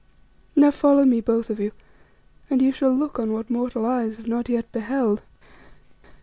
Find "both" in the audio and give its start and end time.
1.21-1.51